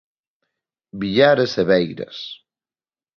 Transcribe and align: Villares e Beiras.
Villares 0.99 1.53
e 1.61 1.63
Beiras. 1.71 2.17